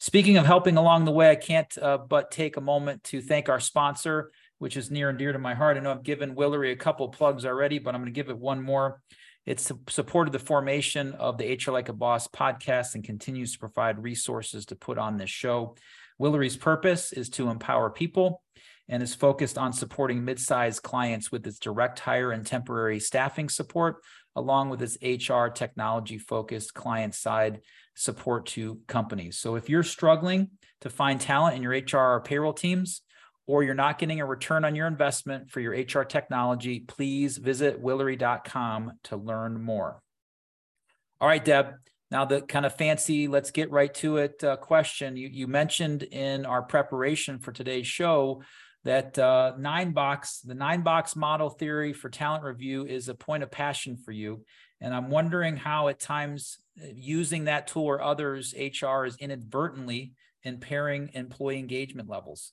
Speaking 0.00 0.36
of 0.36 0.46
helping 0.46 0.76
along 0.76 1.04
the 1.04 1.12
way, 1.12 1.30
I 1.30 1.36
can't 1.36 1.78
uh, 1.78 1.98
but 1.98 2.30
take 2.30 2.56
a 2.56 2.60
moment 2.60 3.04
to 3.04 3.20
thank 3.20 3.48
our 3.48 3.60
sponsor, 3.60 4.30
which 4.58 4.76
is 4.76 4.90
near 4.90 5.08
and 5.08 5.18
dear 5.18 5.32
to 5.32 5.38
my 5.38 5.54
heart. 5.54 5.76
I 5.76 5.80
know 5.80 5.92
I've 5.92 6.02
given 6.02 6.34
Willory 6.34 6.72
a 6.72 6.76
couple 6.76 7.08
plugs 7.08 7.46
already, 7.46 7.78
but 7.78 7.94
I'm 7.94 8.00
going 8.00 8.12
to 8.12 8.20
give 8.20 8.30
it 8.30 8.38
one 8.38 8.60
more. 8.60 9.00
It's 9.46 9.70
supported 9.88 10.32
the 10.32 10.38
formation 10.38 11.12
of 11.14 11.36
the 11.36 11.52
HR 11.52 11.72
Like 11.72 11.90
a 11.90 11.92
Boss 11.92 12.26
podcast 12.28 12.94
and 12.94 13.04
continues 13.04 13.52
to 13.52 13.58
provide 13.58 14.02
resources 14.02 14.64
to 14.66 14.76
put 14.76 14.96
on 14.96 15.18
this 15.18 15.28
show. 15.28 15.76
Willory's 16.18 16.56
purpose 16.56 17.12
is 17.12 17.28
to 17.30 17.50
empower 17.50 17.90
people 17.90 18.42
and 18.88 19.02
is 19.02 19.14
focused 19.14 19.58
on 19.58 19.72
supporting 19.72 20.24
mid-sized 20.24 20.82
clients 20.82 21.30
with 21.30 21.46
its 21.46 21.58
direct 21.58 21.98
hire 21.98 22.32
and 22.32 22.46
temporary 22.46 23.00
staffing 23.00 23.48
support, 23.48 23.96
along 24.34 24.70
with 24.70 24.82
its 24.82 24.96
HR 25.02 25.48
technology 25.48 26.18
focused 26.18 26.72
client 26.74 27.14
side 27.14 27.60
support 27.94 28.46
to 28.46 28.80
companies. 28.86 29.38
So 29.38 29.56
if 29.56 29.68
you're 29.68 29.82
struggling 29.82 30.50
to 30.80 30.90
find 30.90 31.20
talent 31.20 31.56
in 31.56 31.62
your 31.62 31.72
HR 31.72 32.14
or 32.14 32.22
payroll 32.22 32.52
teams, 32.52 33.02
or 33.46 33.62
you're 33.62 33.74
not 33.74 33.98
getting 33.98 34.20
a 34.20 34.26
return 34.26 34.64
on 34.64 34.74
your 34.74 34.86
investment 34.86 35.50
for 35.50 35.60
your 35.60 35.72
HR 35.72 36.04
technology, 36.04 36.80
please 36.80 37.36
visit 37.36 37.82
Willory.com 37.82 38.92
to 39.04 39.16
learn 39.16 39.62
more. 39.62 40.00
All 41.20 41.28
right, 41.28 41.44
Deb. 41.44 41.74
Now 42.10 42.24
the 42.24 42.42
kind 42.42 42.64
of 42.64 42.76
fancy, 42.76 43.28
let's 43.28 43.50
get 43.50 43.70
right 43.70 43.92
to 43.94 44.18
it 44.18 44.42
uh, 44.44 44.56
question. 44.56 45.16
You, 45.16 45.28
you 45.28 45.46
mentioned 45.46 46.02
in 46.04 46.46
our 46.46 46.62
preparation 46.62 47.38
for 47.38 47.50
today's 47.50 47.86
show 47.86 48.42
that 48.84 49.18
uh, 49.18 49.54
nine 49.58 49.92
box, 49.92 50.40
the 50.40 50.54
nine 50.54 50.82
box 50.82 51.16
model 51.16 51.50
theory 51.50 51.92
for 51.92 52.10
talent 52.10 52.44
review 52.44 52.86
is 52.86 53.08
a 53.08 53.14
point 53.14 53.42
of 53.42 53.50
passion 53.50 53.96
for 53.96 54.12
you. 54.12 54.44
And 54.80 54.94
I'm 54.94 55.10
wondering 55.10 55.56
how 55.56 55.88
at 55.88 55.98
times 55.98 56.58
uh, 56.80 56.86
using 56.94 57.44
that 57.44 57.66
tool 57.66 57.84
or 57.84 58.02
others, 58.02 58.54
HR 58.56 59.06
is 59.06 59.16
inadvertently 59.16 60.12
impairing 60.42 61.10
employee 61.14 61.58
engagement 61.58 62.08
levels. 62.08 62.52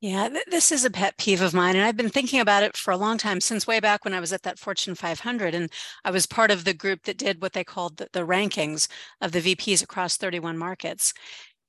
Yeah, 0.00 0.28
th- 0.28 0.44
this 0.48 0.70
is 0.70 0.84
a 0.84 0.90
pet 0.90 1.16
peeve 1.18 1.40
of 1.40 1.52
mine. 1.54 1.74
And 1.74 1.84
I've 1.84 1.96
been 1.96 2.08
thinking 2.08 2.38
about 2.40 2.62
it 2.62 2.76
for 2.76 2.92
a 2.92 2.96
long 2.96 3.18
time, 3.18 3.40
since 3.40 3.66
way 3.66 3.80
back 3.80 4.04
when 4.04 4.14
I 4.14 4.20
was 4.20 4.32
at 4.32 4.42
that 4.42 4.58
Fortune 4.58 4.94
500. 4.94 5.54
And 5.54 5.70
I 6.04 6.10
was 6.12 6.26
part 6.26 6.50
of 6.52 6.64
the 6.64 6.74
group 6.74 7.02
that 7.04 7.18
did 7.18 7.42
what 7.42 7.52
they 7.52 7.64
called 7.64 7.96
the, 7.96 8.08
the 8.12 8.26
rankings 8.26 8.88
of 9.20 9.32
the 9.32 9.40
VPs 9.40 9.82
across 9.82 10.16
31 10.16 10.56
markets. 10.56 11.12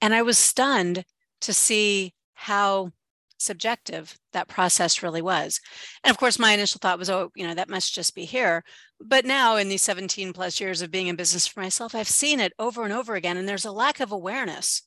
And 0.01 0.13
I 0.13 0.21
was 0.21 0.38
stunned 0.38 1.05
to 1.41 1.53
see 1.53 2.13
how 2.36 2.91
subjective 3.39 4.15
that 4.33 4.48
process 4.48 5.01
really 5.01 5.21
was. 5.21 5.59
And 6.03 6.12
of 6.12 6.17
course, 6.19 6.38
my 6.38 6.51
initial 6.53 6.79
thought 6.79 7.00
was, 7.00 7.09
oh, 7.09 7.31
you 7.36 7.48
know, 7.48 7.55
that 7.55 7.69
must 7.69 7.95
just 7.95 8.13
be 8.13 8.25
here. 8.25 8.63
But 9.01 9.25
now, 9.25 9.55
in 9.55 9.69
these 9.69 9.81
17 9.81 10.33
plus 10.33 10.59
years 10.59 10.81
of 10.81 10.91
being 10.91 11.07
in 11.07 11.15
business 11.15 11.48
for 11.48 11.62
myself, 11.62 11.95
I've 11.95 12.07
seen 12.07 12.39
it 12.39 12.53
over 12.59 12.83
and 12.83 12.93
over 12.93 13.15
again. 13.15 13.38
And 13.38 13.50
there's 13.50 13.65
a 13.65 13.71
lack 13.71 14.00
of 14.00 14.12
awareness 14.12 14.83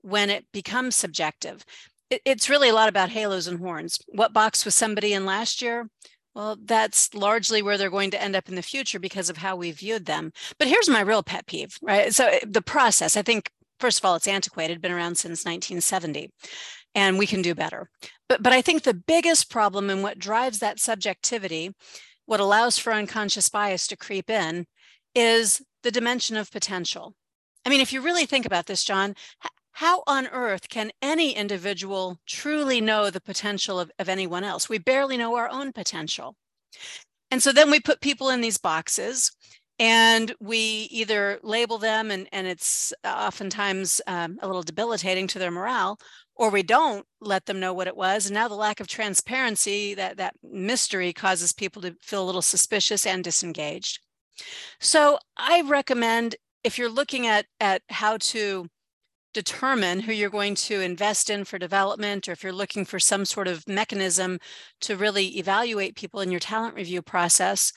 when 0.00 0.30
it 0.30 0.46
becomes 0.52 0.96
subjective. 0.96 1.64
It's 2.10 2.48
really 2.48 2.68
a 2.68 2.74
lot 2.74 2.88
about 2.88 3.10
halos 3.10 3.46
and 3.46 3.58
horns. 3.58 3.98
What 4.08 4.32
box 4.32 4.64
was 4.64 4.74
somebody 4.74 5.12
in 5.12 5.26
last 5.26 5.60
year? 5.60 5.88
Well, 6.34 6.58
that's 6.62 7.14
largely 7.14 7.62
where 7.62 7.78
they're 7.78 7.90
going 7.90 8.10
to 8.10 8.22
end 8.22 8.36
up 8.36 8.48
in 8.48 8.56
the 8.56 8.62
future 8.62 8.98
because 8.98 9.30
of 9.30 9.38
how 9.38 9.56
we 9.56 9.70
viewed 9.70 10.04
them. 10.04 10.32
But 10.58 10.68
here's 10.68 10.88
my 10.88 11.00
real 11.00 11.22
pet 11.22 11.46
peeve, 11.46 11.78
right? 11.80 12.14
So 12.14 12.26
eh, 12.26 12.40
the 12.46 12.60
process, 12.60 13.16
I 13.16 13.22
think, 13.22 13.50
first 13.80 13.98
of 13.98 14.04
all, 14.04 14.16
it's 14.16 14.28
antiquated, 14.28 14.82
been 14.82 14.92
around 14.92 15.16
since 15.16 15.44
1970 15.46 16.30
and 16.94 17.18
we 17.18 17.26
can 17.26 17.42
do 17.42 17.54
better. 17.54 17.88
But, 18.28 18.42
but 18.42 18.52
I 18.52 18.62
think 18.62 18.82
the 18.82 18.94
biggest 18.94 19.50
problem 19.50 19.88
and 19.88 20.02
what 20.02 20.18
drives 20.18 20.58
that 20.58 20.80
subjectivity, 20.80 21.74
what 22.24 22.40
allows 22.40 22.78
for 22.78 22.92
unconscious 22.92 23.48
bias 23.48 23.86
to 23.88 23.96
creep 23.96 24.30
in, 24.30 24.66
is 25.14 25.62
the 25.82 25.90
dimension 25.90 26.36
of 26.36 26.50
potential. 26.50 27.14
I 27.64 27.68
mean, 27.68 27.80
if 27.80 27.92
you 27.92 28.00
really 28.00 28.26
think 28.26 28.46
about 28.46 28.66
this, 28.66 28.84
John, 28.84 29.14
how 29.76 30.02
on 30.06 30.26
earth 30.28 30.70
can 30.70 30.90
any 31.02 31.32
individual 31.32 32.18
truly 32.26 32.80
know 32.80 33.10
the 33.10 33.20
potential 33.20 33.78
of, 33.78 33.90
of 33.98 34.08
anyone 34.08 34.42
else? 34.42 34.70
We 34.70 34.78
barely 34.78 35.18
know 35.18 35.36
our 35.36 35.50
own 35.50 35.70
potential. 35.70 36.34
And 37.30 37.42
so 37.42 37.52
then 37.52 37.70
we 37.70 37.78
put 37.78 38.00
people 38.00 38.30
in 38.30 38.40
these 38.40 38.56
boxes 38.56 39.32
and 39.78 40.34
we 40.40 40.88
either 40.90 41.38
label 41.42 41.76
them 41.76 42.10
and, 42.10 42.26
and 42.32 42.46
it's 42.46 42.94
oftentimes 43.04 44.00
um, 44.06 44.38
a 44.40 44.46
little 44.46 44.62
debilitating 44.62 45.26
to 45.26 45.38
their 45.38 45.50
morale 45.50 45.98
or 46.36 46.48
we 46.48 46.62
don't 46.62 47.04
let 47.20 47.44
them 47.44 47.60
know 47.60 47.74
what 47.74 47.86
it 47.86 47.98
was 47.98 48.24
and 48.24 48.34
now 48.34 48.48
the 48.48 48.54
lack 48.54 48.80
of 48.80 48.86
transparency 48.86 49.92
that 49.92 50.16
that 50.16 50.34
mystery 50.42 51.12
causes 51.12 51.52
people 51.52 51.82
to 51.82 51.94
feel 52.00 52.22
a 52.22 52.24
little 52.24 52.40
suspicious 52.40 53.04
and 53.04 53.22
disengaged 53.22 54.00
so 54.80 55.18
i 55.36 55.60
recommend 55.62 56.36
if 56.64 56.78
you're 56.78 56.88
looking 56.88 57.26
at 57.26 57.44
at 57.60 57.82
how 57.90 58.16
to 58.16 58.66
determine 59.36 60.00
who 60.00 60.12
you're 60.12 60.30
going 60.30 60.54
to 60.54 60.80
invest 60.80 61.30
in 61.30 61.44
for 61.44 61.58
development 61.58 62.26
or 62.26 62.32
if 62.32 62.42
you're 62.42 62.52
looking 62.52 62.84
for 62.84 62.98
some 62.98 63.24
sort 63.24 63.48
of 63.48 63.66
mechanism 63.68 64.38
to 64.80 64.96
really 64.96 65.38
evaluate 65.38 65.94
people 65.94 66.20
in 66.20 66.30
your 66.30 66.40
talent 66.40 66.74
review 66.74 67.02
process 67.02 67.72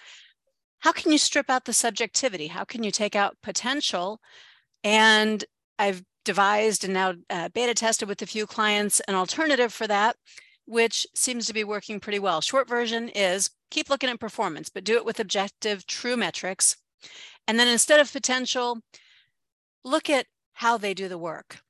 how 0.80 0.92
can 0.92 1.12
you 1.12 1.18
strip 1.18 1.50
out 1.50 1.66
the 1.66 1.74
subjectivity 1.74 2.48
how 2.48 2.64
can 2.64 2.84
you 2.84 2.92
take 2.92 3.16
out 3.16 3.38
potential 3.44 4.20
and 4.84 5.44
i've 5.78 6.02
devised 6.30 6.84
and 6.84 6.94
now 6.94 7.14
uh, 7.30 7.50
beta 7.50 7.74
tested 7.74 8.08
with 8.08 8.22
a 8.22 8.26
few 8.26 8.46
clients 8.46 9.00
an 9.08 9.16
alternative 9.16 9.74
for 9.74 9.88
that, 9.88 10.16
which 10.66 11.08
seems 11.16 11.48
to 11.48 11.54
be 11.54 11.64
working 11.64 12.00
pretty 12.00 12.20
well. 12.20 12.42
Short 12.42 12.68
version 12.68 13.10
is 13.10 13.50
keep 13.72 13.90
looking 13.90 14.10
at 14.10 14.20
performance, 14.20 14.70
but 14.70 14.84
do 14.84 14.96
it 14.96 15.06
with 15.06 15.20
objective, 15.20 15.88
true 15.88 16.16
metrics. 16.16 16.78
And 17.48 17.60
then 17.60 17.68
instead 17.68 18.00
of 18.00 18.14
potential, 18.14 18.80
look 19.84 20.08
at 20.10 20.28
how 20.60 20.78
they 20.78 20.94
do 20.94 21.08
the 21.08 21.18
work. 21.18 21.62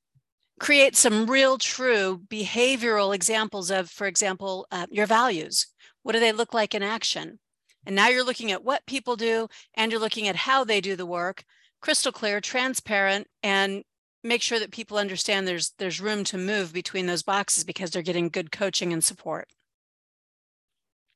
Create 0.60 0.96
some 0.96 1.30
real, 1.30 1.60
true 1.60 2.22
behavioral 2.28 3.14
examples 3.14 3.70
of, 3.70 3.88
for 3.88 4.08
example, 4.08 4.66
uh, 4.72 4.88
your 4.90 5.06
values. 5.06 5.68
What 6.02 6.14
do 6.14 6.20
they 6.20 6.32
look 6.32 6.56
like 6.56 6.74
in 6.74 6.82
action? 6.82 7.38
And 7.86 7.96
now 7.96 8.08
you're 8.08 8.26
looking 8.26 8.52
at 8.52 8.64
what 8.64 8.88
people 8.88 9.16
do 9.16 9.48
and 9.76 9.92
you're 9.92 10.02
looking 10.02 10.28
at 10.28 10.36
how 10.36 10.64
they 10.64 10.82
do 10.82 10.96
the 10.96 11.06
work, 11.06 11.44
crystal 11.84 12.12
clear, 12.12 12.42
transparent, 12.42 13.28
and 13.44 13.84
make 14.24 14.42
sure 14.42 14.58
that 14.58 14.72
people 14.72 14.98
understand 14.98 15.48
there's 15.48 15.74
there's 15.78 16.02
room 16.02 16.24
to 16.24 16.40
move 16.40 16.74
between 16.74 17.06
those 17.06 17.22
boxes 17.22 17.64
because 17.64 17.92
they're 17.92 18.02
getting 18.02 18.28
good 18.28 18.52
coaching 18.52 18.92
and 18.92 19.02
support 19.02 19.48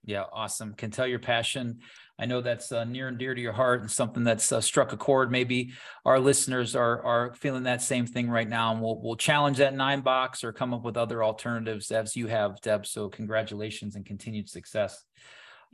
yeah 0.05 0.23
awesome 0.31 0.73
can 0.73 0.89
tell 0.89 1.05
your 1.05 1.19
passion 1.19 1.79
i 2.19 2.25
know 2.25 2.41
that's 2.41 2.71
uh, 2.71 2.83
near 2.83 3.07
and 3.07 3.17
dear 3.17 3.33
to 3.33 3.41
your 3.41 3.53
heart 3.53 3.81
and 3.81 3.91
something 3.91 4.23
that's 4.23 4.51
uh, 4.51 4.61
struck 4.61 4.93
a 4.93 4.97
chord. 4.97 5.31
Maybe 5.31 5.73
our 6.05 6.19
listeners 6.19 6.75
are 6.75 7.03
are 7.03 7.33
feeling 7.33 7.63
that 7.63 7.81
same 7.81 8.05
thing 8.05 8.29
right 8.29 8.47
now 8.47 8.71
and 8.71 8.81
we'll 8.81 9.01
we'll 9.01 9.15
challenge 9.15 9.57
that 9.57 9.75
nine 9.75 10.01
box 10.01 10.43
or 10.43 10.53
come 10.53 10.73
up 10.73 10.83
with 10.83 10.97
other 10.97 11.23
alternatives 11.23 11.91
as 11.91 12.15
you 12.15 12.27
have 12.27 12.61
deb. 12.61 12.85
So 12.85 13.09
congratulations 13.09 13.95
and 13.95 14.05
continued 14.05 14.49
success. 14.49 15.03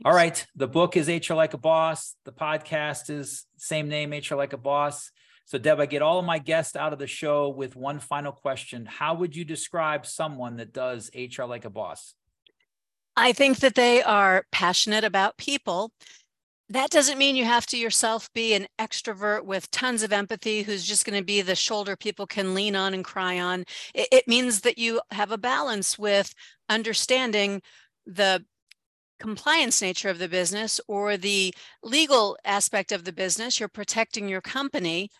All 0.02 0.14
right. 0.14 0.46
The 0.56 0.68
book 0.68 0.96
is 0.96 1.08
hr 1.08 1.34
like 1.34 1.52
a 1.52 1.58
boss. 1.58 2.14
The 2.24 2.32
podcast 2.32 3.10
is 3.10 3.44
same 3.58 3.88
name 3.88 4.10
hr 4.10 4.34
like 4.34 4.54
a 4.54 4.58
boss. 4.58 5.10
So, 5.50 5.58
Deb, 5.58 5.80
I 5.80 5.86
get 5.86 6.00
all 6.00 6.20
of 6.20 6.24
my 6.24 6.38
guests 6.38 6.76
out 6.76 6.92
of 6.92 7.00
the 7.00 7.08
show 7.08 7.48
with 7.48 7.74
one 7.74 7.98
final 7.98 8.30
question. 8.30 8.86
How 8.86 9.14
would 9.14 9.34
you 9.34 9.44
describe 9.44 10.06
someone 10.06 10.58
that 10.58 10.72
does 10.72 11.10
HR 11.12 11.42
like 11.42 11.64
a 11.64 11.70
boss? 11.70 12.14
I 13.16 13.32
think 13.32 13.58
that 13.58 13.74
they 13.74 14.00
are 14.00 14.44
passionate 14.52 15.02
about 15.02 15.38
people. 15.38 15.90
That 16.70 16.90
doesn't 16.90 17.18
mean 17.18 17.34
you 17.34 17.44
have 17.46 17.66
to 17.66 17.76
yourself 17.76 18.32
be 18.32 18.54
an 18.54 18.68
extrovert 18.78 19.44
with 19.44 19.70
tons 19.72 20.04
of 20.04 20.12
empathy 20.12 20.62
who's 20.62 20.86
just 20.86 21.04
going 21.04 21.18
to 21.18 21.24
be 21.24 21.42
the 21.42 21.56
shoulder 21.56 21.96
people 21.96 22.28
can 22.28 22.54
lean 22.54 22.76
on 22.76 22.94
and 22.94 23.04
cry 23.04 23.40
on. 23.40 23.64
It, 23.92 24.06
it 24.12 24.28
means 24.28 24.60
that 24.60 24.78
you 24.78 25.00
have 25.10 25.32
a 25.32 25.38
balance 25.38 25.98
with 25.98 26.32
understanding 26.68 27.60
the 28.06 28.44
compliance 29.18 29.82
nature 29.82 30.10
of 30.10 30.20
the 30.20 30.28
business 30.28 30.80
or 30.86 31.16
the 31.16 31.52
legal 31.82 32.38
aspect 32.44 32.92
of 32.92 33.04
the 33.04 33.12
business. 33.12 33.58
You're 33.58 33.68
protecting 33.68 34.28
your 34.28 34.40
company 34.40 35.10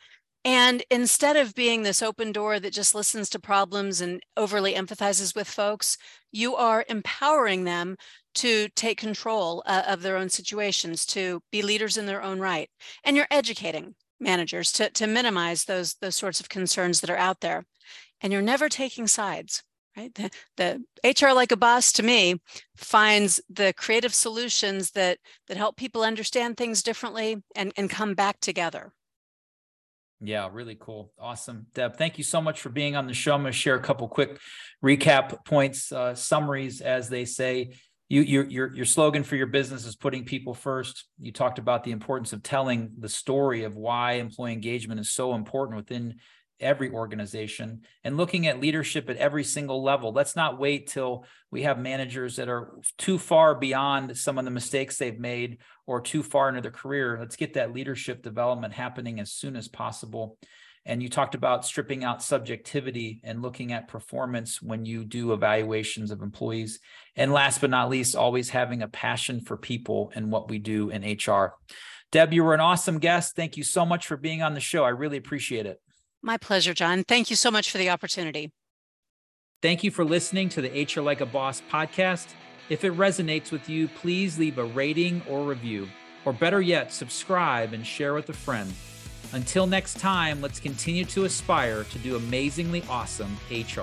and 0.44 0.82
instead 0.90 1.36
of 1.36 1.54
being 1.54 1.82
this 1.82 2.02
open 2.02 2.32
door 2.32 2.58
that 2.58 2.72
just 2.72 2.94
listens 2.94 3.28
to 3.30 3.38
problems 3.38 4.00
and 4.00 4.22
overly 4.36 4.74
empathizes 4.74 5.34
with 5.34 5.46
folks, 5.46 5.98
you 6.32 6.56
are 6.56 6.84
empowering 6.88 7.64
them 7.64 7.96
to 8.36 8.68
take 8.70 8.98
control 8.98 9.62
uh, 9.66 9.82
of 9.86 10.00
their 10.02 10.16
own 10.16 10.30
situations, 10.30 11.04
to 11.04 11.42
be 11.52 11.60
leaders 11.60 11.98
in 11.98 12.06
their 12.06 12.22
own 12.22 12.40
right. 12.40 12.70
And 13.04 13.16
you're 13.16 13.26
educating 13.30 13.94
managers 14.18 14.72
to, 14.72 14.88
to 14.90 15.06
minimize 15.06 15.64
those, 15.64 15.94
those 16.00 16.16
sorts 16.16 16.40
of 16.40 16.48
concerns 16.48 17.00
that 17.00 17.10
are 17.10 17.16
out 17.16 17.40
there. 17.40 17.64
And 18.22 18.32
you're 18.32 18.40
never 18.40 18.68
taking 18.68 19.08
sides, 19.08 19.62
right? 19.94 20.14
The, 20.14 20.30
the 20.56 20.84
HR 21.04 21.32
like 21.32 21.52
a 21.52 21.56
boss 21.56 21.92
to 21.92 22.02
me 22.02 22.36
finds 22.76 23.42
the 23.50 23.74
creative 23.74 24.14
solutions 24.14 24.92
that, 24.92 25.18
that 25.48 25.56
help 25.58 25.76
people 25.76 26.02
understand 26.02 26.56
things 26.56 26.82
differently 26.82 27.42
and, 27.54 27.72
and 27.76 27.90
come 27.90 28.14
back 28.14 28.40
together. 28.40 28.92
Yeah, 30.20 30.48
really 30.52 30.76
cool. 30.78 31.12
Awesome. 31.18 31.66
Deb, 31.74 31.96
thank 31.96 32.18
you 32.18 32.24
so 32.24 32.42
much 32.42 32.60
for 32.60 32.68
being 32.68 32.94
on 32.94 33.06
the 33.06 33.14
show. 33.14 33.34
I'm 33.34 33.40
going 33.40 33.52
to 33.52 33.58
share 33.58 33.76
a 33.76 33.80
couple 33.80 34.06
quick 34.06 34.38
recap 34.84 35.44
points, 35.46 35.92
uh, 35.92 36.14
summaries, 36.14 36.82
as 36.82 37.08
they 37.08 37.24
say. 37.24 37.72
You, 38.10 38.22
your, 38.22 38.44
your, 38.46 38.74
your 38.74 38.84
slogan 38.84 39.22
for 39.22 39.36
your 39.36 39.46
business 39.46 39.86
is 39.86 39.96
putting 39.96 40.24
people 40.24 40.52
first. 40.52 41.06
You 41.20 41.32
talked 41.32 41.58
about 41.58 41.84
the 41.84 41.92
importance 41.92 42.32
of 42.32 42.42
telling 42.42 42.90
the 42.98 43.08
story 43.08 43.64
of 43.64 43.76
why 43.76 44.14
employee 44.14 44.52
engagement 44.52 45.00
is 45.00 45.10
so 45.10 45.34
important 45.34 45.76
within 45.76 46.16
every 46.60 46.90
organization 46.90 47.82
and 48.04 48.16
looking 48.16 48.46
at 48.46 48.60
leadership 48.60 49.08
at 49.10 49.16
every 49.16 49.44
single 49.44 49.82
level. 49.82 50.12
Let's 50.12 50.36
not 50.36 50.58
wait 50.58 50.88
till 50.88 51.24
we 51.50 51.62
have 51.62 51.78
managers 51.78 52.36
that 52.36 52.48
are 52.48 52.72
too 52.98 53.18
far 53.18 53.54
beyond 53.54 54.16
some 54.16 54.38
of 54.38 54.44
the 54.44 54.50
mistakes 54.50 54.96
they've 54.96 55.18
made 55.18 55.58
or 55.86 56.00
too 56.00 56.22
far 56.22 56.48
into 56.48 56.60
their 56.60 56.70
career. 56.70 57.16
Let's 57.18 57.36
get 57.36 57.54
that 57.54 57.72
leadership 57.72 58.22
development 58.22 58.74
happening 58.74 59.20
as 59.20 59.32
soon 59.32 59.56
as 59.56 59.68
possible. 59.68 60.38
And 60.86 61.02
you 61.02 61.08
talked 61.08 61.34
about 61.34 61.66
stripping 61.66 62.04
out 62.04 62.22
subjectivity 62.22 63.20
and 63.22 63.42
looking 63.42 63.72
at 63.72 63.88
performance 63.88 64.62
when 64.62 64.86
you 64.86 65.04
do 65.04 65.32
evaluations 65.32 66.10
of 66.10 66.22
employees. 66.22 66.80
And 67.16 67.32
last 67.32 67.60
but 67.60 67.70
not 67.70 67.90
least, 67.90 68.16
always 68.16 68.48
having 68.48 68.82
a 68.82 68.88
passion 68.88 69.40
for 69.40 69.56
people 69.56 70.10
and 70.14 70.32
what 70.32 70.48
we 70.48 70.58
do 70.58 70.90
in 70.90 71.02
HR. 71.02 71.54
Deb, 72.12 72.32
you 72.32 72.42
were 72.42 72.54
an 72.54 72.60
awesome 72.60 72.98
guest. 72.98 73.36
Thank 73.36 73.56
you 73.56 73.62
so 73.62 73.84
much 73.84 74.06
for 74.06 74.16
being 74.16 74.42
on 74.42 74.54
the 74.54 74.60
show. 74.60 74.82
I 74.82 74.88
really 74.88 75.16
appreciate 75.16 75.66
it. 75.66 75.80
My 76.22 76.36
pleasure, 76.36 76.74
John. 76.74 77.04
Thank 77.04 77.30
you 77.30 77.36
so 77.36 77.50
much 77.50 77.70
for 77.70 77.78
the 77.78 77.90
opportunity. 77.90 78.50
Thank 79.62 79.84
you 79.84 79.90
for 79.90 80.04
listening 80.04 80.48
to 80.50 80.62
the 80.62 80.84
HR 80.84 81.00
Like 81.00 81.20
a 81.20 81.26
Boss 81.26 81.62
podcast. 81.70 82.28
If 82.68 82.84
it 82.84 82.96
resonates 82.96 83.50
with 83.50 83.68
you, 83.68 83.88
please 83.88 84.38
leave 84.38 84.58
a 84.58 84.64
rating 84.64 85.22
or 85.28 85.42
review, 85.42 85.88
or 86.24 86.32
better 86.32 86.60
yet, 86.60 86.92
subscribe 86.92 87.72
and 87.72 87.86
share 87.86 88.14
with 88.14 88.28
a 88.28 88.32
friend. 88.32 88.72
Until 89.32 89.66
next 89.66 89.98
time, 89.98 90.40
let's 90.40 90.60
continue 90.60 91.04
to 91.06 91.24
aspire 91.24 91.84
to 91.84 91.98
do 91.98 92.16
amazingly 92.16 92.82
awesome 92.88 93.36
HR. 93.50 93.82